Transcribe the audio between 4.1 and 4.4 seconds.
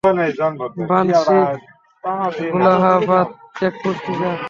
যা।